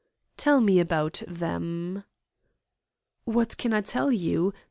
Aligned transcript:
"Tell 0.35 0.61
me 0.61 0.79
about 0.79 1.21
them." 1.27 2.05
"What 3.25 3.55
can 3.59 3.71
I 3.71 3.81
tell 3.81 4.11
you? 4.11 4.51